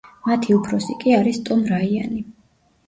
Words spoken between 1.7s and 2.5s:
რაიანი.